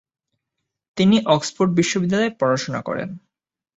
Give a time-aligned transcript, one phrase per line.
[0.97, 3.09] তিনি অক্সফোর্ড বিশ্ববিদ্যালয়ে পড়াশোনা করেন।